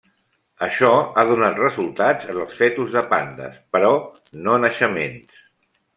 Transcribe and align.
Això 0.67 0.87
ha 1.01 1.25
donat 1.31 1.61
resultats 1.63 2.31
en 2.33 2.39
els 2.45 2.57
fetus 2.61 2.91
de 2.97 3.03
pandes, 3.13 3.61
però 3.77 3.93
no 4.47 4.57
naixements. 4.65 5.45